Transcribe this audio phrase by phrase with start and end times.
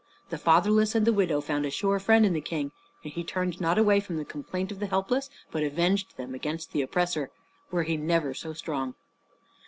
[0.29, 3.77] The fatherless and the widow found a sure friend in the King; he turned not
[3.77, 7.29] away from the complaint of the helpless, but avenged them against the oppressor,
[7.69, 8.95] were he never so strong.